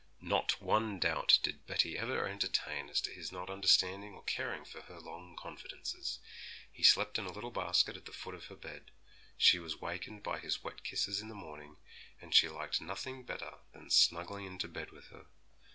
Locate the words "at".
7.95-8.05